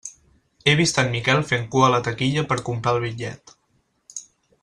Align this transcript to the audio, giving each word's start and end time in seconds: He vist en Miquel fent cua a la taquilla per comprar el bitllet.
He 0.65 0.73
vist 0.79 0.99
en 1.01 1.11
Miquel 1.15 1.41
fent 1.49 1.67
cua 1.75 1.85
a 1.89 1.91
la 1.97 2.01
taquilla 2.09 2.45
per 2.53 2.59
comprar 2.71 2.97
el 2.97 3.05
bitllet. 3.05 3.57